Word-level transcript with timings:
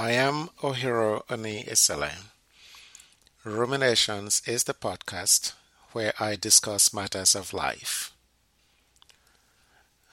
I 0.00 0.12
am 0.12 0.48
Ohiro 0.62 1.24
Oni 1.28 1.62
Isele. 1.64 2.12
Ruminations 3.44 4.40
is 4.46 4.64
the 4.64 4.72
podcast 4.72 5.52
where 5.92 6.14
I 6.18 6.36
discuss 6.36 6.94
matters 6.94 7.34
of 7.34 7.52
life. 7.52 8.10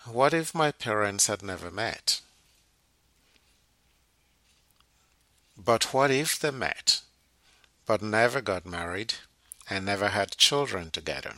What 0.04 0.34
if 0.34 0.54
my 0.54 0.73
parents 0.73 1.28
had 1.28 1.42
never 1.42 1.72
met? 1.72 2.20
But 5.58 5.94
what 5.94 6.12
if 6.12 6.38
they 6.38 6.52
met, 6.52 7.00
but 7.86 8.02
never 8.02 8.42
got 8.42 8.66
married 8.66 9.14
and 9.70 9.86
never 9.86 10.09
had 10.09 10.36
children 10.36 10.92
together? 10.92 11.36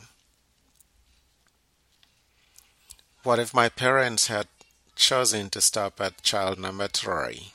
What 3.22 3.38
if 3.38 3.54
my 3.54 3.68
parents 3.68 4.26
had 4.26 4.48
chosen 4.96 5.50
to 5.50 5.60
stop 5.60 6.00
at 6.00 6.22
child 6.22 6.58
number 6.58 6.88
three? 6.88 7.52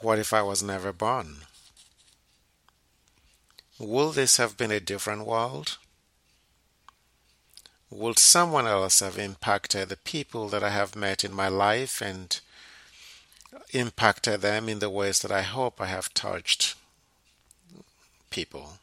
What 0.00 0.18
if 0.18 0.32
I 0.32 0.40
was 0.40 0.62
never 0.62 0.94
born? 0.94 1.42
Will 3.78 4.12
this 4.12 4.38
have 4.38 4.56
been 4.56 4.70
a 4.70 4.80
different 4.80 5.26
world? 5.26 5.76
Would 7.90 8.18
someone 8.18 8.66
else 8.66 9.00
have 9.00 9.18
impacted 9.18 9.88
the 9.88 9.96
people 9.96 10.48
that 10.48 10.62
I 10.62 10.70
have 10.70 10.96
met 10.96 11.22
in 11.22 11.34
my 11.34 11.48
life 11.48 12.00
and 12.00 12.40
impacted 13.72 14.40
them 14.40 14.68
in 14.70 14.78
the 14.78 14.88
ways 14.88 15.18
that 15.20 15.32
I 15.32 15.42
hope 15.42 15.80
I 15.80 15.86
have 15.86 16.14
touched 16.14 16.76
people? 18.30 18.78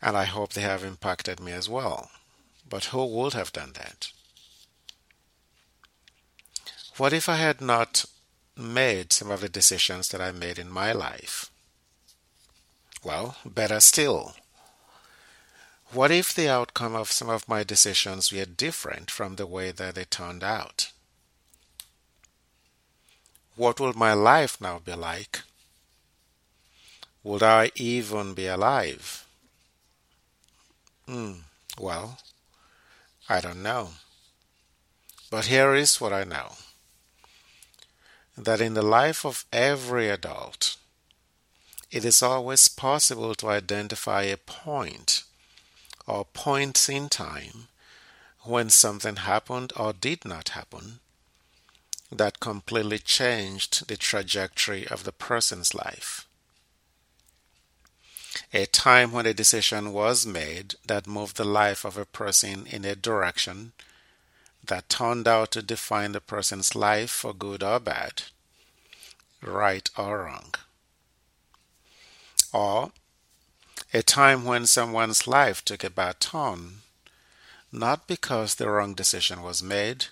And 0.00 0.16
I 0.16 0.24
hope 0.24 0.52
they 0.52 0.62
have 0.62 0.84
impacted 0.84 1.40
me 1.40 1.52
as 1.52 1.68
well. 1.68 2.10
But 2.66 2.86
who 2.86 3.04
would 3.04 3.34
have 3.34 3.52
done 3.52 3.72
that? 3.74 4.12
What 6.98 7.12
if 7.12 7.28
I 7.28 7.36
had 7.36 7.60
not 7.60 8.06
made 8.56 9.12
some 9.12 9.30
of 9.30 9.40
the 9.40 9.48
decisions 9.48 10.08
that 10.08 10.20
I 10.20 10.32
made 10.32 10.58
in 10.58 10.68
my 10.68 10.90
life? 10.90 11.48
Well, 13.04 13.36
better 13.46 13.78
still. 13.78 14.34
What 15.92 16.10
if 16.10 16.34
the 16.34 16.48
outcome 16.48 16.96
of 16.96 17.12
some 17.12 17.28
of 17.28 17.48
my 17.48 17.62
decisions 17.62 18.32
were 18.32 18.44
different 18.44 19.12
from 19.12 19.36
the 19.36 19.46
way 19.46 19.70
that 19.70 19.94
they 19.94 20.06
turned 20.06 20.42
out? 20.42 20.90
What 23.54 23.78
would 23.78 23.94
my 23.94 24.12
life 24.12 24.60
now 24.60 24.80
be 24.80 24.94
like? 24.94 25.42
Would 27.22 27.44
I 27.44 27.70
even 27.76 28.34
be 28.34 28.48
alive? 28.48 29.24
Hmm, 31.06 31.42
well, 31.78 32.18
I 33.28 33.40
don't 33.40 33.62
know. 33.62 33.90
But 35.30 35.46
here 35.46 35.76
is 35.76 36.00
what 36.00 36.12
I 36.12 36.24
know 36.24 36.54
that 38.38 38.60
in 38.60 38.74
the 38.74 38.82
life 38.82 39.24
of 39.26 39.44
every 39.52 40.08
adult, 40.08 40.76
it 41.90 42.04
is 42.04 42.22
always 42.22 42.68
possible 42.68 43.34
to 43.34 43.48
identify 43.48 44.22
a 44.22 44.36
point 44.36 45.24
or 46.06 46.24
points 46.24 46.88
in 46.88 47.08
time 47.08 47.68
when 48.42 48.70
something 48.70 49.16
happened 49.16 49.72
or 49.76 49.92
did 49.92 50.24
not 50.24 50.50
happen 50.50 51.00
that 52.10 52.40
completely 52.40 52.98
changed 52.98 53.88
the 53.88 53.96
trajectory 53.96 54.86
of 54.86 55.04
the 55.04 55.12
person's 55.12 55.74
life. 55.74 56.26
A 58.54 58.66
time 58.66 59.12
when 59.12 59.26
a 59.26 59.34
decision 59.34 59.92
was 59.92 60.24
made 60.24 60.76
that 60.86 61.06
moved 61.06 61.36
the 61.36 61.44
life 61.44 61.84
of 61.84 61.98
a 61.98 62.06
person 62.06 62.66
in 62.66 62.84
a 62.84 62.94
direction 62.94 63.72
that 64.68 64.88
turned 64.88 65.28
out 65.28 65.50
to 65.52 65.62
define 65.62 66.12
the 66.12 66.20
person's 66.20 66.74
life 66.74 67.10
for 67.10 67.34
good 67.34 67.62
or 67.62 67.80
bad, 67.80 68.22
right 69.42 69.88
or 69.96 70.24
wrong. 70.24 70.54
Or 72.52 72.92
a 73.92 74.02
time 74.02 74.44
when 74.44 74.66
someone's 74.66 75.26
life 75.26 75.64
took 75.64 75.84
a 75.84 75.90
bad 75.90 76.20
turn, 76.20 76.82
not 77.72 78.06
because 78.06 78.54
the 78.54 78.70
wrong 78.70 78.94
decision 78.94 79.42
was 79.42 79.62
made, 79.62 80.06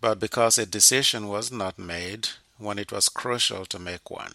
but 0.00 0.18
because 0.18 0.58
a 0.58 0.66
decision 0.66 1.28
was 1.28 1.52
not 1.52 1.78
made 1.78 2.28
when 2.58 2.78
it 2.78 2.92
was 2.92 3.08
crucial 3.08 3.64
to 3.66 3.78
make 3.78 4.10
one. 4.10 4.34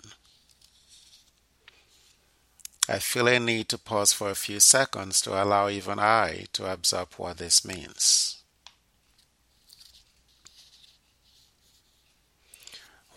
I 2.90 3.00
feel 3.00 3.28
a 3.28 3.38
need 3.40 3.68
to 3.70 3.78
pause 3.78 4.14
for 4.14 4.30
a 4.30 4.36
few 4.36 4.62
seconds 4.62 5.20
to 5.22 5.42
allow 5.44 5.68
even 5.68 6.00
I 6.00 6.46
to 6.54 6.72
absorb 6.72 7.14
what 7.18 7.38
this 7.38 7.66
means. 7.66 8.37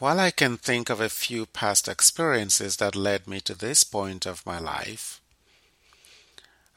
While 0.01 0.19
I 0.19 0.31
can 0.31 0.57
think 0.57 0.89
of 0.89 0.99
a 0.99 1.11
few 1.11 1.45
past 1.45 1.87
experiences 1.87 2.79
that 2.79 2.97
led 2.97 3.29
me 3.29 3.39
to 3.43 3.55
this 3.55 3.85
point 3.85 4.25
of 4.25 4.47
my 4.47 4.59
life, 4.59 5.21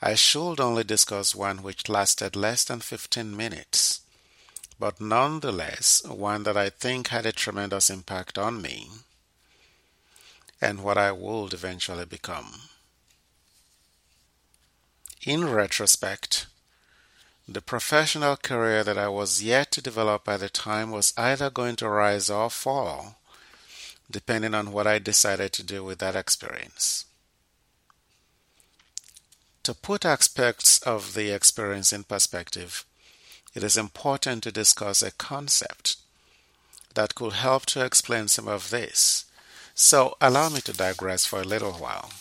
I 0.01 0.15
should 0.15 0.59
only 0.59 0.83
discuss 0.83 1.33
one 1.33 1.63
which 1.63 1.87
lasted 1.87 2.35
less 2.35 2.65
than 2.65 2.81
15 2.81 3.33
minutes, 3.33 4.01
but 4.77 4.99
nonetheless 4.99 6.03
one 6.03 6.43
that 6.43 6.57
I 6.57 6.69
think 6.69 7.07
had 7.07 7.25
a 7.25 7.31
tremendous 7.31 7.89
impact 7.89 8.37
on 8.37 8.61
me 8.61 8.89
and 10.59 10.83
what 10.83 10.97
I 10.97 11.13
would 11.13 11.53
eventually 11.53 12.03
become. 12.03 12.63
In 15.21 15.49
retrospect, 15.49 16.47
the 17.47 17.61
professional 17.61 18.37
career 18.37 18.83
that 18.83 18.97
I 18.97 19.09
was 19.09 19.43
yet 19.43 19.71
to 19.71 19.81
develop 19.81 20.27
at 20.29 20.39
the 20.39 20.49
time 20.49 20.91
was 20.91 21.13
either 21.17 21.49
going 21.49 21.75
to 21.77 21.89
rise 21.89 22.29
or 22.29 22.49
fall, 22.49 23.17
depending 24.09 24.53
on 24.53 24.71
what 24.71 24.87
I 24.87 24.99
decided 24.99 25.51
to 25.53 25.63
do 25.63 25.83
with 25.83 25.99
that 25.99 26.15
experience. 26.15 27.05
To 29.63 29.73
put 29.73 30.05
aspects 30.05 30.81
of 30.83 31.13
the 31.13 31.31
experience 31.31 31.91
in 31.91 32.03
perspective, 32.03 32.85
it 33.53 33.63
is 33.63 33.77
important 33.77 34.43
to 34.43 34.51
discuss 34.51 35.01
a 35.01 35.11
concept 35.11 35.97
that 36.95 37.15
could 37.15 37.33
help 37.33 37.65
to 37.67 37.83
explain 37.83 38.27
some 38.27 38.47
of 38.47 38.69
this. 38.69 39.25
So, 39.75 40.15
allow 40.21 40.49
me 40.49 40.61
to 40.61 40.73
digress 40.73 41.25
for 41.25 41.41
a 41.41 41.45
little 41.45 41.73
while. 41.73 42.11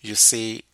You 0.00 0.14
see, 0.14 0.64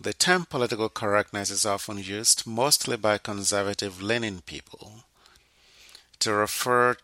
the 0.00 0.14
term 0.14 0.46
political 0.46 0.88
correctness 0.88 1.50
is 1.50 1.66
often 1.66 1.98
used, 1.98 2.46
mostly 2.46 2.96
by 2.96 3.18
conservative 3.18 4.00
leaning 4.00 4.40
people, 4.40 5.04
to 6.18 6.32
refer 6.32 6.96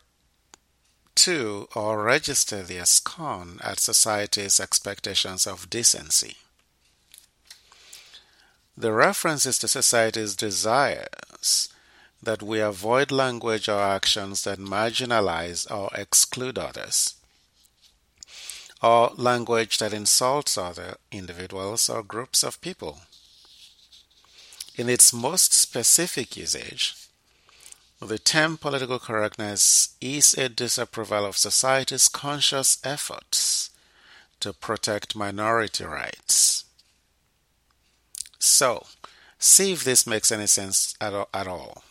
to 1.14 1.68
or 1.74 2.02
register 2.02 2.62
their 2.62 2.86
scorn 2.86 3.58
at 3.62 3.80
society's 3.80 4.58
expectations 4.58 5.46
of 5.46 5.68
decency. 5.68 6.36
The 8.78 8.92
reference 8.92 9.44
is 9.44 9.58
to 9.58 9.68
society's 9.68 10.34
desires 10.34 11.68
that 12.22 12.42
we 12.42 12.60
avoid 12.60 13.10
language 13.10 13.68
or 13.68 13.80
actions 13.80 14.44
that 14.44 14.58
marginalize 14.58 15.70
or 15.70 15.90
exclude 15.94 16.58
others 16.58 17.14
or 18.82 19.12
language 19.16 19.78
that 19.78 19.92
insults 19.92 20.58
other 20.58 20.96
individuals 21.10 21.88
or 21.88 22.02
groups 22.02 22.42
of 22.42 22.60
people. 22.60 23.00
In 24.76 24.88
its 24.88 25.12
most 25.12 25.52
specific 25.52 26.36
usage, 26.36 26.94
the 28.00 28.18
term 28.18 28.58
political 28.58 28.98
correctness 28.98 29.96
is 30.02 30.34
a 30.34 30.50
disapproval 30.50 31.24
of 31.24 31.36
society's 31.36 32.08
conscious 32.08 32.78
efforts 32.84 33.70
to 34.40 34.52
protect 34.52 35.16
minority 35.16 35.84
rights. 35.84 36.64
So, 38.38 38.86
see 39.38 39.72
if 39.72 39.82
this 39.82 40.06
makes 40.06 40.30
any 40.30 40.46
sense 40.46 40.94
at 41.00 41.46
all. 41.46 41.82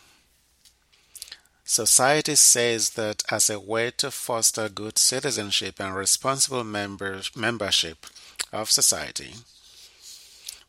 Society 1.68 2.36
says 2.36 2.90
that 2.90 3.24
as 3.28 3.50
a 3.50 3.58
way 3.58 3.90
to 3.90 4.12
foster 4.12 4.68
good 4.68 4.96
citizenship 4.96 5.80
and 5.80 5.96
responsible 5.96 6.62
members, 6.62 7.34
membership 7.34 8.06
of 8.52 8.70
society, 8.70 9.34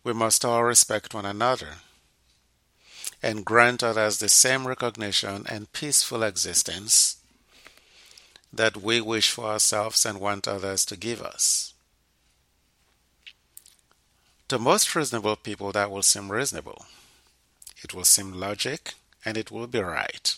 we 0.03 0.11
must 0.11 0.43
all 0.43 0.63
respect 0.63 1.13
one 1.13 1.25
another 1.25 1.75
and 3.21 3.45
grant 3.45 3.83
others 3.83 4.17
the 4.17 4.27
same 4.27 4.67
recognition 4.67 5.45
and 5.47 5.71
peaceful 5.71 6.23
existence 6.23 7.17
that 8.51 8.77
we 8.77 8.99
wish 8.99 9.29
for 9.29 9.45
ourselves 9.45 10.03
and 10.03 10.19
want 10.19 10.47
others 10.47 10.83
to 10.83 10.97
give 10.97 11.21
us. 11.21 11.75
To 14.47 14.57
most 14.57 14.95
reasonable 14.95 15.35
people, 15.35 15.71
that 15.73 15.91
will 15.91 16.01
seem 16.01 16.31
reasonable. 16.31 16.85
It 17.83 17.93
will 17.93 18.05
seem 18.05 18.31
logic 18.31 18.95
and 19.23 19.37
it 19.37 19.51
will 19.51 19.67
be 19.67 19.79
right. 19.79 20.35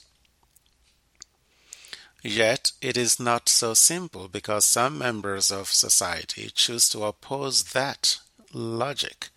Yet 2.21 2.73
it 2.81 2.97
is 2.97 3.19
not 3.19 3.47
so 3.49 3.73
simple 3.73 4.27
because 4.27 4.65
some 4.65 4.97
members 4.97 5.51
of 5.51 5.69
society 5.71 6.49
choose 6.53 6.89
to 6.89 7.03
oppose 7.05 7.63
that 7.71 8.19
logic. 8.53 9.29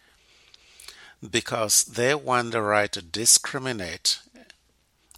because 1.31 1.85
they 1.85 2.15
want 2.15 2.51
the 2.53 2.61
right 2.63 2.91
to 2.93 3.01
discriminate 3.03 4.19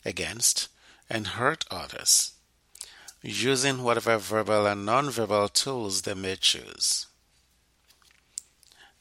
against 0.05 0.69
and 1.09 1.29
hurt 1.29 1.65
others 1.71 2.33
using 3.23 3.83
whatever 3.83 4.19
verbal 4.19 4.67
and 4.67 4.87
nonverbal 4.87 5.51
tools 5.53 6.03
they 6.03 6.15
may 6.15 6.37
choose. 6.37 7.07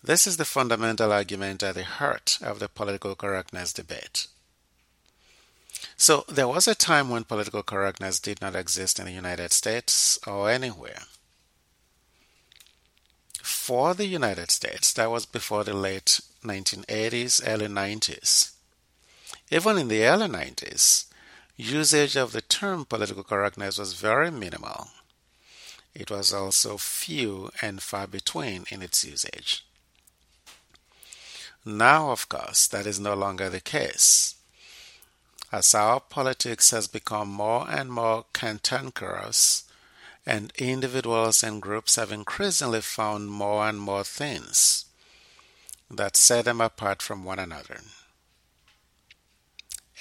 This 0.02 0.28
is 0.28 0.38
the 0.38 0.46
fundamental 0.46 1.12
argument 1.12 1.64
at 1.64 1.76
the 1.76 1.84
heart 1.84 2.38
of 2.42 2.60
the 2.60 2.70
political 2.70 3.16
correctness 3.16 3.74
debate. 3.74 4.28
So, 5.96 6.26
there 6.28 6.48
was 6.48 6.68
a 6.68 6.76
time 6.76 7.10
when 7.10 7.24
political 7.24 7.64
correctness 7.64 8.20
did 8.20 8.42
not 8.42 8.56
exist 8.56 9.00
in 9.00 9.06
the 9.06 9.12
United 9.12 9.52
States 9.52 10.20
or 10.28 10.50
anywhere. 10.50 11.00
For 13.42 13.94
the 13.94 14.06
United 14.08 14.52
States, 14.52 14.92
that 14.94 15.12
was 15.12 15.26
before 15.26 15.64
the 15.64 15.74
late 15.74 16.20
1980s, 16.44 17.42
early 17.46 17.68
90s. 17.68 18.52
Even 19.52 19.78
in 19.78 19.88
the 19.88 20.04
early 20.04 20.28
90s, 20.28 21.06
usage 21.56 22.16
of 22.16 22.32
the 22.32 22.42
term 22.42 22.86
political 22.86 23.24
correctness 23.24 23.78
was 23.78 23.94
very 23.94 24.32
minimal. 24.32 24.88
It 25.94 26.10
was 26.10 26.34
also 26.34 26.78
few 26.78 27.52
and 27.62 27.82
far 27.82 28.08
between 28.08 28.66
in 28.70 28.82
its 28.82 29.06
usage. 29.06 29.66
Now, 31.66 32.12
of 32.12 32.28
course, 32.28 32.68
that 32.68 32.86
is 32.88 33.00
no 33.00 33.14
longer 33.14 33.50
the 33.50 33.62
case. 33.62 34.36
As 35.54 35.76
our 35.76 36.00
politics 36.00 36.72
has 36.72 36.88
become 36.88 37.30
more 37.30 37.70
and 37.70 37.94
more 37.94 38.26
cantankerous, 38.34 39.66
and 40.26 40.52
individuals 40.58 41.44
and 41.44 41.62
groups 41.62 41.96
have 41.96 42.12
increasingly 42.12 42.82
found 42.82 43.30
more 43.30 43.70
and 43.70 43.80
more 43.80 44.04
things 44.04 44.86
that 45.92 46.18
set 46.18 46.46
them 46.46 46.60
apart 46.60 47.04
from 47.04 47.24
one 47.24 47.38
another. 47.38 47.82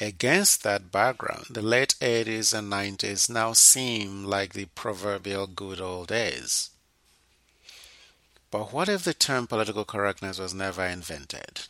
Against 0.01 0.63
that 0.63 0.91
background, 0.91 1.49
the 1.51 1.61
late 1.61 1.97
80s 2.01 2.55
and 2.59 2.73
90s 2.73 3.29
now 3.29 3.53
seem 3.53 4.25
like 4.25 4.55
the 4.55 4.65
proverbial 4.75 5.47
good 5.47 5.83
old 5.83 6.09
days. 6.09 6.71
But 8.51 8.73
what 8.73 8.89
if 8.89 9.05
the 9.05 9.13
term 9.13 9.47
political 9.47 9.85
correctness 9.85 10.39
was 10.39 10.55
never 10.55 10.87
invented? 10.87 11.69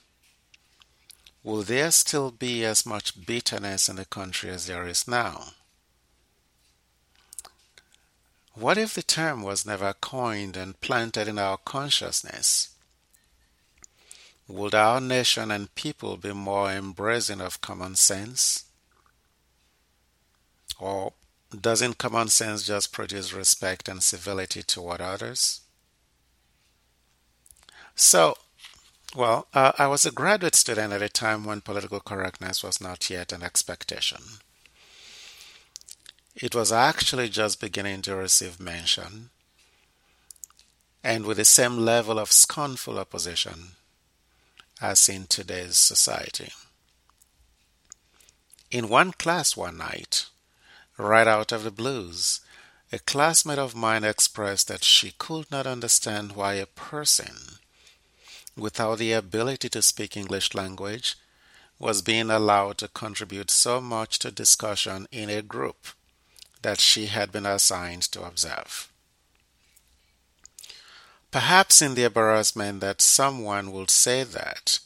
Will 1.45 1.63
there 1.63 1.91
still 1.91 2.31
be 2.31 2.65
as 2.65 2.87
much 2.87 3.27
bitterness 3.27 3.89
in 3.89 3.97
the 3.97 4.05
country 4.05 4.51
as 4.51 4.67
there 4.67 4.87
is 4.87 5.09
now? 5.09 5.55
What 8.55 8.79
if 8.79 8.95
the 8.95 9.03
term 9.03 9.43
was 9.43 9.67
never 9.67 9.93
coined 9.95 10.57
and 10.57 10.81
planted 10.81 11.27
in 11.27 11.39
our 11.39 11.57
consciousness? 11.57 12.69
Would 14.47 14.75
our 14.75 15.01
nation 15.01 15.51
and 15.51 15.75
people 15.75 16.17
be 16.17 16.33
more 16.33 16.71
embracing 16.71 17.41
of 17.41 17.61
common 17.61 17.97
sense? 17.97 18.65
Or 20.79 21.15
doesn't 21.59 21.99
common 21.99 22.29
sense 22.29 22.65
just 22.65 22.93
produce 22.93 23.33
respect 23.33 23.89
and 23.89 24.03
civility 24.03 24.63
toward 24.63 25.01
others? 25.01 25.63
So, 27.95 28.37
well, 29.15 29.47
uh, 29.53 29.73
I 29.79 29.87
was 29.87 30.07
a 30.07 30.11
graduate 30.11 30.55
student 30.55 30.93
at 30.93 31.03
a 31.03 31.09
time 31.09 31.45
when 31.45 31.61
political 31.61 32.01
correctness 32.01 32.63
was 32.63 32.81
not 32.81 33.11
yet 33.11 33.33
an 33.33 33.43
expectation. 33.43 34.23
It 36.35 36.55
was 36.55 36.73
actually 36.73 37.29
just 37.29 37.61
beginning 37.61 38.03
to 38.03 38.17
receive 38.17 38.59
mention, 38.59 39.31
and 41.05 41.27
with 41.27 41.37
the 41.37 41.45
same 41.45 41.79
level 41.79 42.19
of 42.19 42.33
scornful 42.33 42.99
opposition 42.99 43.73
as 44.81 45.09
in 45.09 45.27
today's 45.27 45.77
society. 45.77 46.51
In 48.71 48.89
one 48.89 49.13
class 49.13 49.57
one 49.57 49.77
night, 49.77 50.27
right 50.97 51.27
out 51.27 51.53
of 51.53 51.65
the 51.65 51.71
blues, 51.71 52.41
a 52.91 52.99
classmate 52.99 53.59
of 53.59 53.75
mine 53.75 54.05
expressed 54.05 54.69
that 54.69 54.85
she 54.85 55.13
could 55.13 55.51
not 55.51 55.67
understand 55.67 56.33
why 56.33 56.55
a 56.55 56.67
person 56.67 57.59
without 58.57 58.99
the 58.99 59.13
ability 59.13 59.69
to 59.71 59.83
speak 59.83 60.17
English 60.17 60.55
language 60.55 61.17
was 61.79 62.03
being 62.03 62.31
allowed 62.31 62.79
to 62.79 62.89
contribute 62.89 63.51
so 63.51 63.81
much 63.81 64.19
to 64.21 64.31
discussion 64.31 65.07
in 65.11 65.29
a 65.29 65.43
group 65.43 65.89
that 66.63 66.81
she 66.81 67.07
had 67.07 67.33
been 67.33 67.47
assigned 67.47 68.03
to 68.03 68.23
observe. 68.23 68.89
Perhaps 71.33 71.81
in 71.83 71.95
the 71.95 72.05
embarrassment 72.05 72.81
that 72.81 73.01
someone 73.01 73.73
would 73.73 73.91
say 73.91 74.23
that 74.23 74.79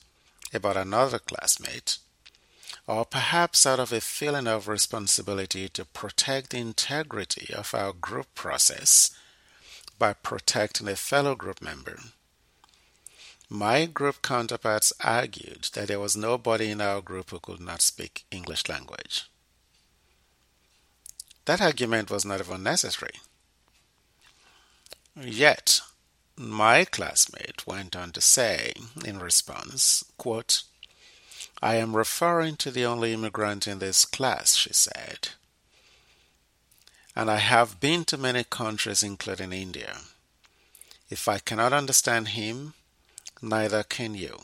about 0.54 0.76
another 0.76 1.18
classmate, 1.18 1.98
or 2.86 3.04
perhaps 3.04 3.66
out 3.66 3.80
of 3.80 3.92
a 3.92 4.00
feeling 4.00 4.46
of 4.46 4.68
responsibility 4.68 5.68
to 5.68 5.84
protect 5.84 6.50
the 6.50 6.58
integrity 6.58 7.52
of 7.52 7.74
our 7.74 7.92
group 7.92 8.32
process 8.34 9.10
by 9.98 10.12
protecting 10.12 10.86
a 10.88 10.94
fellow 10.94 11.34
group 11.34 11.60
member. 11.60 11.98
My 13.48 13.86
group 13.86 14.22
counterparts 14.22 14.92
argued 15.00 15.68
that 15.74 15.86
there 15.86 16.00
was 16.00 16.16
nobody 16.16 16.70
in 16.70 16.80
our 16.80 17.00
group 17.00 17.30
who 17.30 17.38
could 17.38 17.60
not 17.60 17.80
speak 17.80 18.24
English 18.30 18.68
language. 18.68 19.30
That 21.44 21.60
argument 21.60 22.10
was 22.10 22.24
not 22.24 22.40
even 22.40 22.64
necessary. 22.64 23.20
Yet, 25.14 25.80
my 26.36 26.84
classmate 26.84 27.66
went 27.66 27.94
on 27.94 28.10
to 28.12 28.20
say, 28.20 28.72
in 29.04 29.20
response, 29.20 30.04
quote, 30.18 30.64
I 31.62 31.76
am 31.76 31.96
referring 31.96 32.56
to 32.56 32.70
the 32.72 32.84
only 32.84 33.14
immigrant 33.14 33.66
in 33.66 33.78
this 33.78 34.04
class, 34.04 34.54
she 34.54 34.72
said. 34.72 35.28
And 37.14 37.30
I 37.30 37.38
have 37.38 37.80
been 37.80 38.04
to 38.06 38.18
many 38.18 38.44
countries, 38.44 39.02
including 39.02 39.52
India. 39.52 39.98
If 41.08 41.28
I 41.28 41.38
cannot 41.38 41.72
understand 41.72 42.28
him, 42.28 42.74
neither 43.42 43.82
can 43.82 44.14
you. 44.14 44.40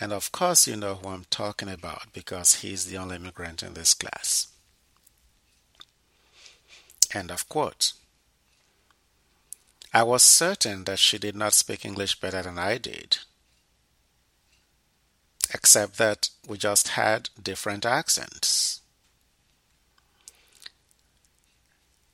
And 0.00 0.12
of 0.12 0.32
course, 0.32 0.66
you 0.66 0.76
know 0.76 0.94
who 0.94 1.08
I'm 1.08 1.26
talking 1.30 1.68
about 1.68 2.12
because 2.12 2.56
he's 2.62 2.86
the 2.86 2.96
only 2.96 3.16
immigrant 3.16 3.62
in 3.62 3.74
this 3.74 3.92
class. 3.94 4.48
End 7.12 7.30
of 7.30 7.48
quote. 7.48 7.92
I 9.92 10.04
was 10.04 10.22
certain 10.22 10.84
that 10.84 11.00
she 11.00 11.18
did 11.18 11.34
not 11.34 11.52
speak 11.52 11.84
English 11.84 12.20
better 12.20 12.42
than 12.42 12.58
I 12.58 12.78
did, 12.78 13.18
except 15.52 15.98
that 15.98 16.30
we 16.46 16.56
just 16.58 16.88
had 16.88 17.28
different 17.42 17.84
accents. 17.84 18.80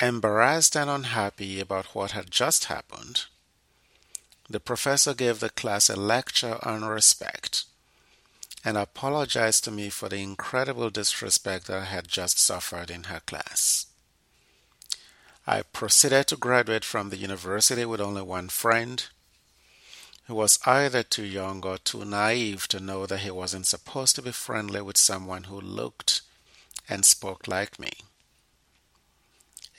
Embarrassed 0.01 0.75
and 0.75 0.89
unhappy 0.89 1.61
about 1.61 1.95
what 1.95 2.13
had 2.13 2.31
just 2.31 2.65
happened, 2.65 3.27
the 4.49 4.61
professor 4.61 5.15
gave 5.15 5.41
the 5.41 5.51
class 5.51 5.91
a 5.91 5.97
lecture 5.97 6.59
on 6.63 6.85
respect 6.85 7.65
and 8.65 8.77
apologized 8.77 9.65
to 9.65 9.71
me 9.71 9.89
for 9.89 10.09
the 10.09 10.23
incredible 10.23 10.91
disrespect 10.91 11.67
that 11.67 11.79
I 11.83 11.85
had 11.85 12.09
just 12.09 12.39
suffered 12.39 12.91
in 12.91 13.05
her 13.05 13.21
class. 13.21 13.87
I 15.47 15.63
proceeded 15.63 16.27
to 16.29 16.37
graduate 16.37 16.85
from 16.85 17.11
the 17.11 17.17
university 17.17 17.85
with 17.85 18.01
only 18.01 18.23
one 18.23 18.49
friend 18.49 19.05
who 20.27 20.35
was 20.35 20.59
either 20.67 21.05
too 21.05 21.25
young 21.25 21.65
or 21.65 21.79
too 21.79 22.05
naive 22.05 22.67
to 22.69 22.81
know 22.81 23.07
that 23.07 23.21
he 23.21 23.31
wasn't 23.31 23.67
supposed 23.67 24.17
to 24.17 24.23
be 24.23 24.33
friendly 24.33 24.83
with 24.83 24.97
someone 24.97 25.45
who 25.45 25.61
looked 25.61 26.23
and 26.89 27.05
spoke 27.05 27.47
like 27.47 27.79
me. 27.79 27.91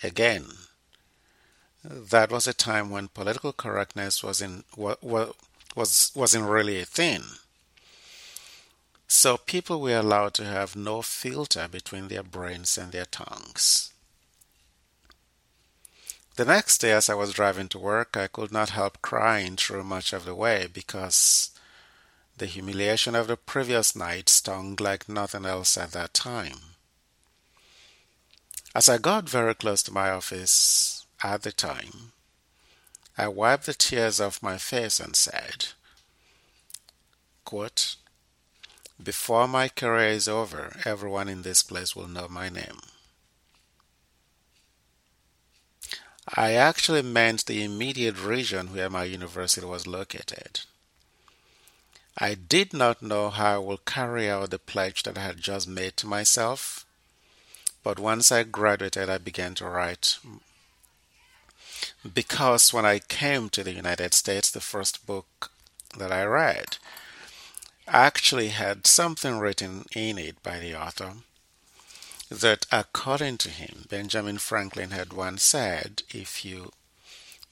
Again, 0.01 0.45
that 1.83 2.31
was 2.31 2.47
a 2.47 2.53
time 2.53 2.89
when 2.89 3.07
political 3.07 3.53
correctness 3.53 4.23
was 4.23 4.41
in 4.41 4.63
was 4.75 6.11
wasn't 6.15 6.45
really 6.45 6.81
a 6.81 6.85
thing. 6.85 7.23
So 9.07 9.37
people 9.37 9.79
were 9.79 9.97
allowed 9.97 10.33
to 10.35 10.45
have 10.45 10.75
no 10.75 11.01
filter 11.01 11.67
between 11.67 12.09
their 12.09 12.23
brains 12.23 12.77
and 12.77 12.91
their 12.91 13.05
tongues. 13.05 13.93
The 16.35 16.45
next 16.45 16.79
day, 16.79 16.91
as 16.91 17.09
I 17.09 17.15
was 17.15 17.33
driving 17.33 17.67
to 17.69 17.79
work, 17.79 18.15
I 18.17 18.27
could 18.27 18.51
not 18.51 18.69
help 18.71 19.01
crying 19.01 19.55
through 19.55 19.85
much 19.85 20.13
of 20.13 20.25
the 20.25 20.35
way 20.35 20.67
because 20.71 21.51
the 22.37 22.45
humiliation 22.45 23.15
of 23.15 23.27
the 23.27 23.37
previous 23.37 23.95
night 23.95 24.29
stung 24.29 24.75
like 24.79 25.09
nothing 25.09 25.45
else 25.45 25.77
at 25.77 25.93
that 25.93 26.13
time. 26.13 26.75
As 28.75 28.87
I 28.87 28.99
got 28.99 29.27
very 29.27 29.55
close 29.55 29.81
to 29.83 29.91
my 29.91 30.11
office 30.11 30.96
at 31.23 31.43
the 31.43 31.51
time, 31.51 32.13
I 33.17 33.27
wiped 33.27 33.65
the 33.65 33.73
tears 33.73 34.21
off 34.21 34.43
my 34.43 34.57
face 34.57 34.99
and 34.99 35.15
said, 35.15 35.67
quote, 37.45 37.95
Before 39.01 39.47
my 39.47 39.69
career 39.69 40.09
is 40.09 40.27
over, 40.27 40.75
everyone 40.85 41.27
in 41.27 41.41
this 41.41 41.63
place 41.63 41.95
will 41.95 42.07
know 42.07 42.27
my 42.27 42.49
name. 42.49 42.79
I 46.35 46.53
actually 46.53 47.01
meant 47.01 47.45
the 47.45 47.63
immediate 47.63 48.21
region 48.21 48.73
where 48.73 48.89
my 48.89 49.05
university 49.05 49.65
was 49.65 49.87
located. 49.87 50.61
I 52.17 52.33
did 52.35 52.73
not 52.73 53.01
know 53.01 53.29
how 53.29 53.55
I 53.55 53.57
would 53.59 53.85
carry 53.85 54.29
out 54.29 54.49
the 54.49 54.59
pledge 54.59 55.03
that 55.03 55.17
I 55.17 55.21
had 55.21 55.37
just 55.37 55.67
made 55.67 55.95
to 55.97 56.07
myself, 56.07 56.85
but 57.81 57.97
once 57.97 58.31
I 58.31 58.43
graduated, 58.43 59.09
I 59.09 59.19
began 59.19 59.55
to 59.55 59.65
write. 59.65 60.17
Because 62.13 62.71
when 62.73 62.85
I 62.85 62.99
came 62.99 63.49
to 63.49 63.63
the 63.63 63.73
United 63.73 64.13
States, 64.13 64.51
the 64.51 64.61
first 64.61 65.05
book 65.05 65.51
that 65.97 66.11
I 66.11 66.23
read 66.23 66.77
actually 67.87 68.49
had 68.49 68.85
something 68.85 69.39
written 69.39 69.85
in 69.95 70.17
it 70.17 70.41
by 70.43 70.59
the 70.59 70.75
author 70.75 71.13
that, 72.29 72.65
according 72.71 73.37
to 73.37 73.49
him, 73.49 73.85
Benjamin 73.89 74.37
Franklin 74.37 74.91
had 74.91 75.13
once 75.13 75.43
said, 75.43 76.03
If 76.09 76.43
you 76.43 76.71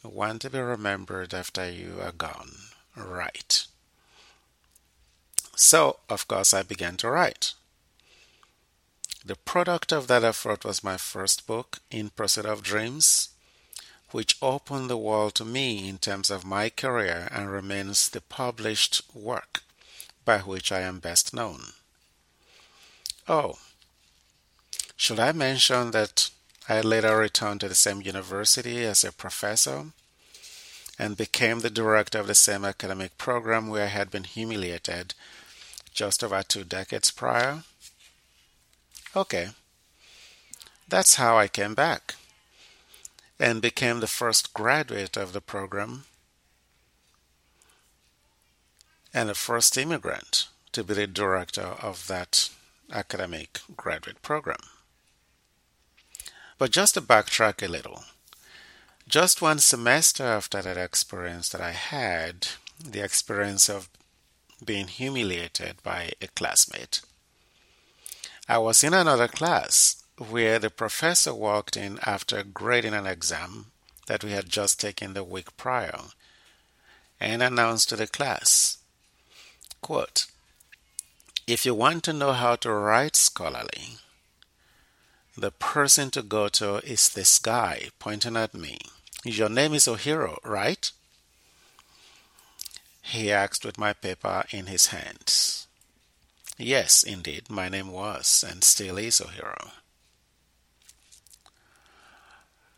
want 0.03 0.41
to 0.41 0.49
be 0.49 0.59
remembered 0.59 1.33
after 1.33 1.69
you 1.69 1.99
are 2.01 2.11
gone, 2.11 2.51
write. 2.95 3.67
So, 5.55 5.99
of 6.09 6.27
course, 6.27 6.53
I 6.53 6.63
began 6.63 6.97
to 6.97 7.09
write. 7.09 7.53
The 9.23 9.37
product 9.37 9.91
of 9.91 10.07
that 10.07 10.23
effort 10.23 10.65
was 10.65 10.83
my 10.83 10.97
first 10.97 11.47
book, 11.47 11.79
In 11.89 12.09
Pursuit 12.09 12.45
of 12.45 12.61
Dreams, 12.61 13.29
which 14.11 14.37
opened 14.41 14.89
the 14.89 14.97
world 14.97 15.35
to 15.35 15.45
me 15.45 15.89
in 15.89 15.97
terms 15.97 16.29
of 16.29 16.45
my 16.45 16.69
career 16.69 17.27
and 17.31 17.51
remains 17.51 18.09
the 18.09 18.21
published 18.21 19.01
work 19.13 19.63
by 20.23 20.39
which 20.39 20.71
I 20.71 20.81
am 20.81 20.99
best 20.99 21.33
known. 21.33 21.73
Oh, 23.27 23.57
should 24.95 25.19
I 25.19 25.31
mention 25.31 25.91
that 25.91 26.29
I 26.69 26.81
later 26.81 27.17
returned 27.17 27.61
to 27.61 27.67
the 27.67 27.75
same 27.75 28.01
university 28.01 28.83
as 28.85 29.03
a 29.03 29.11
professor 29.11 29.87
and 30.97 31.17
became 31.17 31.59
the 31.59 31.69
director 31.69 32.19
of 32.19 32.27
the 32.27 32.35
same 32.35 32.63
academic 32.63 33.17
program 33.17 33.67
where 33.67 33.83
I 33.83 33.87
had 33.87 34.09
been 34.09 34.23
humiliated 34.23 35.13
just 35.93 36.23
over 36.23 36.41
two 36.43 36.63
decades 36.63 37.11
prior? 37.11 37.63
Okay. 39.15 39.49
That's 40.87 41.15
how 41.15 41.37
I 41.37 41.47
came 41.47 41.73
back 41.73 42.15
and 43.39 43.61
became 43.61 43.99
the 43.99 44.07
first 44.07 44.53
graduate 44.53 45.17
of 45.17 45.33
the 45.33 45.41
program 45.41 46.05
and 49.13 49.29
the 49.29 49.35
first 49.35 49.77
immigrant 49.77 50.47
to 50.71 50.83
be 50.83 50.93
the 50.93 51.07
director 51.07 51.75
of 51.81 52.07
that 52.07 52.49
academic 52.91 53.59
graduate 53.75 54.21
program. 54.21 54.59
But 56.57 56.71
just 56.71 56.93
to 56.93 57.01
backtrack 57.01 57.65
a 57.65 57.69
little, 57.69 58.03
just 59.07 59.41
one 59.41 59.59
semester 59.59 60.23
after 60.23 60.61
that 60.61 60.77
experience 60.77 61.49
that 61.49 61.61
I 61.61 61.71
had, 61.71 62.47
the 62.83 63.03
experience 63.03 63.69
of 63.69 63.89
being 64.63 64.87
humiliated 64.87 65.83
by 65.83 66.11
a 66.21 66.27
classmate. 66.27 67.01
I 68.47 68.57
was 68.57 68.83
in 68.83 68.93
another 68.93 69.27
class 69.27 70.03
where 70.17 70.59
the 70.59 70.69
professor 70.69 71.33
walked 71.33 71.75
in 71.75 71.99
after 72.05 72.43
grading 72.43 72.93
an 72.93 73.05
exam 73.05 73.67
that 74.07 74.23
we 74.23 74.31
had 74.31 74.49
just 74.49 74.79
taken 74.79 75.13
the 75.13 75.23
week 75.23 75.55
prior 75.57 75.99
and 77.19 77.41
announced 77.41 77.89
to 77.89 77.95
the 77.95 78.07
class, 78.07 78.77
quote, 79.81 80.27
If 81.47 81.65
you 81.65 81.73
want 81.73 82.03
to 82.05 82.13
know 82.13 82.33
how 82.33 82.55
to 82.57 82.71
write 82.71 83.15
scholarly, 83.15 83.97
the 85.37 85.51
person 85.51 86.11
to 86.11 86.21
go 86.21 86.47
to 86.49 86.77
is 86.77 87.09
this 87.09 87.39
guy 87.39 87.89
pointing 87.99 88.37
at 88.37 88.53
me. 88.53 88.77
Your 89.23 89.49
name 89.49 89.73
is 89.73 89.85
Ohiro, 89.85 90.37
right? 90.43 90.91
he 93.05 93.31
asked 93.31 93.63
with 93.63 93.77
my 93.77 93.93
paper 93.93 94.43
in 94.49 94.65
his 94.65 94.87
hands. 94.87 95.67
Yes, 96.57 97.03
indeed, 97.03 97.49
my 97.49 97.69
name 97.69 97.91
was 97.91 98.43
and 98.47 98.63
still 98.63 98.97
is 98.97 99.21
Ohiro. 99.21 99.71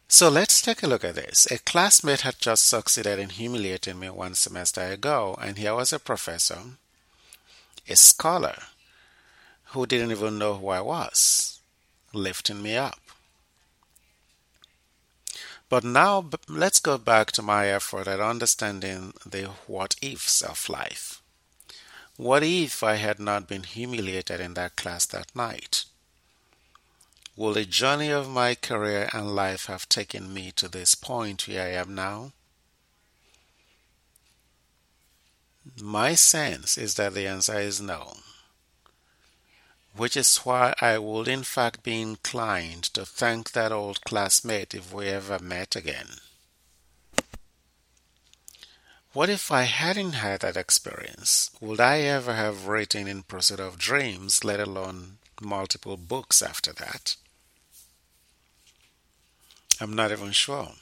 So 0.10 0.30
let's 0.30 0.62
take 0.62 0.84
a 0.84 0.88
look 0.88 1.04
at 1.04 1.16
this. 1.16 1.48
A 1.52 1.58
classmate 1.58 2.22
had 2.22 2.40
just 2.40 2.66
succeeded 2.66 3.20
in 3.20 3.30
humiliating 3.30 4.00
me 4.00 4.10
one 4.10 4.36
semester 4.36 4.82
ago, 4.82 5.38
and 5.42 5.58
here 5.58 5.76
was 5.76 5.92
a 5.92 6.00
professor, 6.00 6.60
a 7.90 7.96
scholar, 7.98 8.58
who 9.72 9.86
didn't 9.86 10.12
even 10.12 10.38
know 10.38 10.56
who 10.56 10.70
I 10.70 10.80
was, 10.80 11.60
lifting 12.14 12.64
me 12.64 12.78
up. 12.78 13.02
But 15.68 15.84
now 15.84 16.30
let's 16.48 16.80
go 16.80 16.98
back 16.98 17.34
to 17.34 17.42
my 17.42 17.68
effort 17.68 18.08
at 18.08 18.22
understanding 18.22 19.14
the 19.26 19.48
what 19.68 19.98
ifs 20.02 20.42
of 20.42 20.70
life. 20.70 21.22
What 22.16 22.44
if 22.44 22.82
I 22.82 22.96
had 22.96 23.20
not 23.20 23.50
been 23.50 23.64
humiliated 23.64 24.40
in 24.40 24.54
that 24.54 24.78
class 24.78 25.06
that 25.08 25.36
night? 25.36 25.84
Will 27.38 27.54
the 27.54 27.64
journey 27.64 28.10
of 28.10 28.28
my 28.28 28.56
career 28.56 29.10
and 29.14 29.34
life 29.34 29.68
have 29.68 29.88
taken 29.88 30.34
me 30.34 30.52
to 30.58 30.68
this 30.68 30.96
point 30.96 31.48
where 31.48 31.62
I 31.62 31.80
am 31.80 31.96
now? 31.96 32.34
My 35.80 36.16
sense 36.16 36.78
is 36.78 36.96
that 36.96 37.14
the 37.14 37.28
answer 37.28 37.60
is 37.60 37.80
no 37.80 38.18
which 39.98 40.16
is 40.16 40.38
why 40.38 40.74
I 40.80 41.00
would 41.00 41.28
in 41.28 41.44
fact 41.44 41.84
be 41.84 42.02
inclined 42.02 42.84
to 42.94 43.06
thank 43.06 43.52
that 43.52 43.72
old 43.72 44.02
classmate 44.02 44.76
if 44.76 44.94
we 44.94 45.08
ever 45.08 45.40
met 45.40 45.76
again. 45.76 46.20
What 49.14 49.30
if 49.30 49.52
I 49.52 49.64
hadn't 49.64 50.14
had 50.14 50.42
that 50.42 50.56
experience? 50.56 51.50
Would 51.60 51.80
I 51.80 52.02
ever 52.02 52.36
have 52.36 52.68
written 52.68 53.08
In 53.08 53.24
Pursuit 53.24 53.60
of 53.60 53.80
Dreams, 53.80 54.44
let 54.44 54.60
alone 54.60 55.18
multiple 55.42 55.98
books 55.98 56.44
after 56.44 56.72
that? 56.74 57.16
I'm 59.80 59.94
not 59.94 60.12
even 60.12 60.32
sure. 60.32 60.74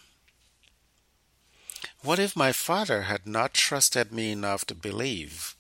What 2.02 2.20
if 2.20 2.36
my 2.36 2.52
father 2.52 3.04
had 3.04 3.26
not 3.26 3.54
trusted 3.54 4.12
me 4.12 4.32
enough 4.32 4.66
to 4.66 4.76
believe 4.76 5.56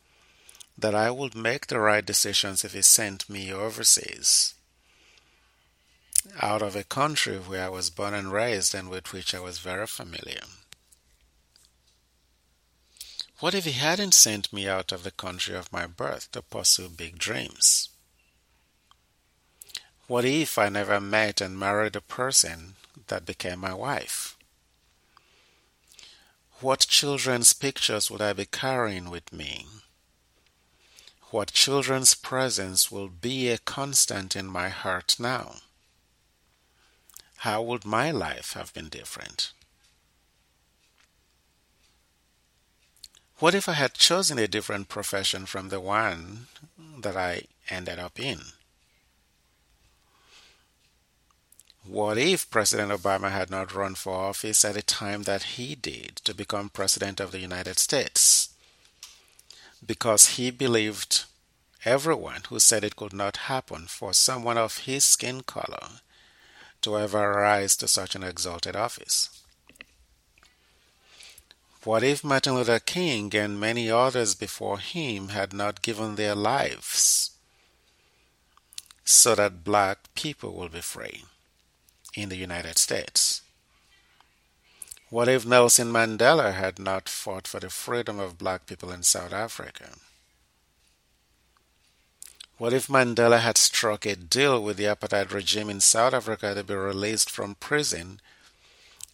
that 0.78 0.94
I 0.94 1.10
would 1.10 1.36
make 1.36 1.68
the 1.68 1.80
right 1.80 2.06
decisions 2.06 2.64
if 2.64 2.74
he 2.74 2.82
sent 2.82 3.30
me 3.30 3.52
overseas, 3.52 4.54
out 6.42 6.62
of 6.62 6.76
a 6.76 6.84
country 6.84 7.38
where 7.38 7.66
I 7.66 7.70
was 7.70 7.90
born 7.90 8.14
and 8.14 8.32
raised 8.32 8.76
and 8.76 8.90
with 8.90 9.14
which 9.14 9.34
I 9.34 9.40
was 9.40 9.60
very 9.60 9.88
familiar. 9.88 10.42
What 13.40 13.54
if 13.54 13.66
he 13.66 13.74
hadn't 13.74 14.14
sent 14.14 14.54
me 14.54 14.68
out 14.68 14.92
of 14.92 15.04
the 15.04 15.12
country 15.12 15.56
of 15.56 15.72
my 15.72 15.88
birth 15.88 16.32
to 16.32 16.42
pursue 16.42 16.90
big 16.90 17.18
dreams? 17.18 17.90
What 20.08 20.26
if 20.26 20.58
I 20.58 20.70
never 20.70 21.02
met 21.02 21.42
and 21.42 21.58
married 21.58 21.96
a 21.96 22.02
person 22.02 22.76
that 23.08 23.26
became 23.26 23.60
my 23.60 23.74
wife? 23.74 24.38
What 26.62 26.82
children's 26.82 27.54
pictures 27.54 28.10
would 28.10 28.22
I 28.22 28.34
be 28.34 28.46
carrying 28.46 29.10
with 29.10 29.34
me? 29.34 29.66
what 31.36 31.52
children's 31.52 32.14
presence 32.16 32.90
will 32.90 33.10
be 33.10 33.50
a 33.50 33.58
constant 33.58 34.38
in 34.38 34.46
my 34.46 34.70
heart 34.70 35.18
now? 35.20 35.56
How 37.40 37.62
would 37.62 37.84
my 37.84 38.10
life 38.10 38.54
have 38.54 38.74
been 38.74 38.88
different? 38.88 39.52
What 43.40 43.54
if 43.54 43.68
I 43.68 43.74
had 43.74 43.96
chosen 43.96 44.40
a 44.40 44.48
different 44.48 44.88
profession 44.88 45.46
from 45.46 45.68
the 45.68 45.82
one 45.82 46.48
that 47.00 47.18
I 47.18 47.44
ended 47.70 48.00
up 48.00 48.18
in? 48.18 48.40
What 51.88 52.18
if 52.18 52.50
President 52.50 52.92
Obama 52.92 53.32
had 53.32 53.50
not 53.50 53.74
run 53.74 53.96
for 53.96 54.14
office 54.14 54.66
at 54.66 54.74
the 54.74 54.82
time 54.82 55.24
that 55.24 55.44
he 55.44 55.76
did 55.76 56.18
to 56.24 56.34
become 56.34 56.70
President 56.70 57.20
of 57.20 57.32
the 57.32 57.40
United 57.40 57.80
States? 57.80 58.50
because 59.86 60.38
he 60.38 60.52
believed 60.52 61.26
everyone 61.84 62.42
who 62.50 62.60
said 62.60 62.84
it 62.84 62.96
could 62.96 63.14
not 63.14 63.38
happen 63.38 63.86
for 63.88 64.14
someone 64.14 64.58
of 64.58 64.80
his 64.80 65.04
skin 65.04 65.42
color 65.42 66.02
to 66.82 66.98
ever 66.98 67.32
rise 67.32 67.76
to 67.78 67.88
such 67.88 68.16
an 68.16 68.24
exalted 68.24 68.76
office. 68.76 69.30
What 71.84 72.04
if 72.04 72.24
Martin 72.24 72.56
Luther 72.56 72.80
King 72.80 73.36
and 73.36 73.60
many 73.60 73.92
others 73.92 74.34
before 74.34 74.80
him 74.80 75.30
had 75.30 75.54
not 75.54 75.84
given 75.84 76.16
their 76.16 76.34
lives 76.34 77.32
so 79.04 79.36
that 79.36 79.64
black 79.64 80.00
people 80.16 80.54
will 80.54 80.70
be 80.70 80.82
free 80.82 81.26
in 82.16 82.30
the 82.30 82.36
United 82.36 82.78
States? 82.78 83.42
What 85.10 85.28
if 85.28 85.46
Nelson 85.46 85.92
Mandela 85.92 86.54
had 86.54 86.80
not 86.80 87.08
fought 87.08 87.48
for 87.48 87.60
the 87.60 87.70
freedom 87.70 88.20
of 88.20 88.38
black 88.38 88.66
people 88.66 88.92
in 88.92 89.04
South 89.04 89.34
Africa? 89.34 89.92
What 92.58 92.74
if 92.74 92.88
Mandela 92.88 93.40
had 93.40 93.58
struck 93.58 94.06
a 94.06 94.16
deal 94.16 94.64
with 94.64 94.78
the 94.78 94.86
apartheid 94.86 95.32
regime 95.32 95.70
in 95.70 95.82
South 95.82 96.14
Africa 96.14 96.56
to 96.56 96.64
be 96.64 96.74
released 96.74 97.30
from 97.30 97.56
prison 97.56 98.20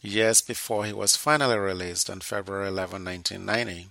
years 0.01 0.41
before 0.41 0.85
he 0.85 0.93
was 0.93 1.15
finally 1.15 1.57
released 1.57 2.09
on 2.09 2.21
February 2.21 2.67
11, 2.67 3.03
1990? 3.03 3.89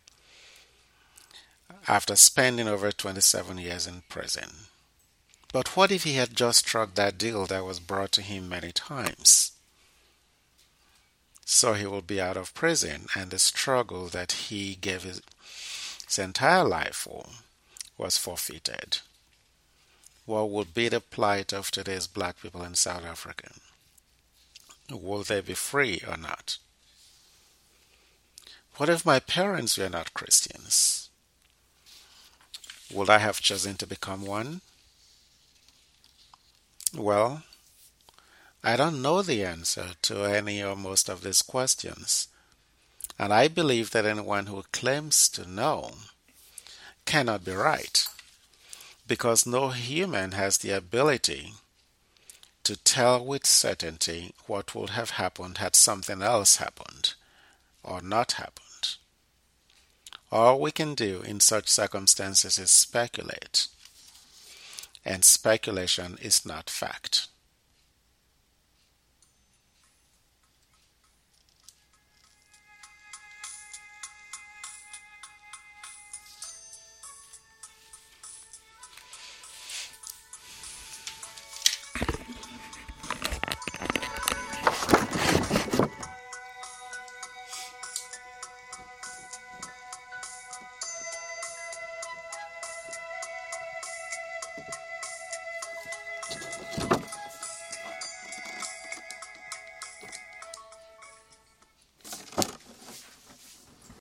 after 1.88 2.16
spending 2.16 2.68
over 2.68 2.92
27 2.92 3.58
years 3.58 3.86
in 3.86 4.02
prison. 4.08 4.50
But 5.52 5.76
what 5.76 5.90
if 5.90 6.04
he 6.04 6.14
had 6.14 6.36
just 6.36 6.60
struck 6.60 6.94
that 6.94 7.18
deal 7.18 7.46
that 7.46 7.64
was 7.64 7.80
brought 7.80 8.12
to 8.12 8.22
him 8.22 8.48
many 8.48 8.70
times? 8.70 9.52
So 11.44 11.74
he 11.74 11.86
will 11.86 12.02
be 12.02 12.20
out 12.20 12.36
of 12.36 12.54
prison, 12.54 13.06
and 13.16 13.30
the 13.30 13.38
struggle 13.38 14.06
that 14.08 14.32
he 14.32 14.76
gave 14.76 15.02
his, 15.02 15.20
his 16.06 16.18
entire 16.18 16.62
life 16.62 16.94
for 16.94 17.26
was 17.98 18.16
forfeited. 18.16 18.98
What 20.26 20.50
would 20.50 20.72
be 20.72 20.88
the 20.88 21.00
plight 21.00 21.52
of 21.52 21.72
today's 21.72 22.06
black 22.06 22.40
people 22.40 22.62
in 22.62 22.76
South 22.76 23.04
Africa? 23.04 23.50
Will 24.88 25.24
they 25.24 25.40
be 25.40 25.54
free 25.54 26.00
or 26.06 26.16
not? 26.16 26.58
What 28.76 28.88
if 28.88 29.04
my 29.04 29.18
parents 29.18 29.76
were 29.76 29.88
not 29.88 30.14
Christians? 30.14 31.10
Would 32.92 33.10
I 33.10 33.18
have 33.18 33.40
chosen 33.40 33.76
to 33.78 33.86
become 33.86 34.24
one? 34.24 34.60
Well, 36.96 37.44
I 38.64 38.76
don't 38.76 39.00
know 39.00 39.22
the 39.22 39.44
answer 39.44 39.90
to 40.02 40.24
any 40.24 40.62
or 40.62 40.74
most 40.74 41.08
of 41.08 41.22
these 41.22 41.40
questions, 41.40 42.28
and 43.18 43.32
I 43.32 43.46
believe 43.48 43.92
that 43.92 44.04
anyone 44.04 44.46
who 44.46 44.64
claims 44.72 45.28
to 45.30 45.48
know 45.48 45.92
cannot 47.06 47.44
be 47.44 47.52
right, 47.52 48.06
because 49.06 49.46
no 49.46 49.68
human 49.70 50.32
has 50.32 50.58
the 50.58 50.72
ability 50.72 51.54
to 52.64 52.76
tell 52.76 53.24
with 53.24 53.46
certainty 53.46 54.34
what 54.46 54.74
would 54.74 54.90
have 54.90 55.10
happened 55.10 55.58
had 55.58 55.76
something 55.76 56.22
else 56.22 56.56
happened 56.56 57.14
or 57.82 58.00
not 58.00 58.32
happened. 58.32 58.96
All 60.32 60.60
we 60.60 60.70
can 60.70 60.94
do 60.94 61.22
in 61.22 61.40
such 61.40 61.68
circumstances 61.68 62.58
is 62.58 62.70
speculate, 62.70 63.68
and 65.04 65.24
speculation 65.24 66.18
is 66.20 66.44
not 66.44 66.68
fact. 66.70 67.28